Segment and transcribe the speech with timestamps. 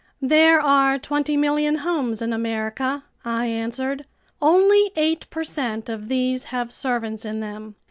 [0.23, 4.07] "There are twenty million homes in America," I answered.
[4.41, 7.75] "Only eight per cent of these have servants in them.